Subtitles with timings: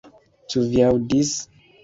[0.53, 1.35] Ĉu vi aŭdis?